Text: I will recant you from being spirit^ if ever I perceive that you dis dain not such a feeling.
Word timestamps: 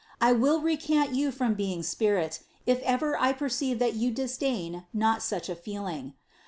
I 0.19 0.31
will 0.31 0.61
recant 0.61 1.13
you 1.13 1.29
from 1.29 1.53
being 1.53 1.81
spirit^ 1.83 2.39
if 2.65 2.79
ever 2.81 3.15
I 3.19 3.33
perceive 3.33 3.77
that 3.77 3.93
you 3.93 4.09
dis 4.09 4.35
dain 4.35 4.87
not 4.93 5.21
such 5.21 5.47
a 5.47 5.53
feeling. 5.55 6.15